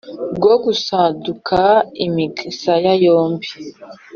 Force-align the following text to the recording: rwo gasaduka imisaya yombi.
rwo 0.35 0.53
gasaduka 0.63 1.61
imisaya 2.05 2.91
yombi. 3.05 3.49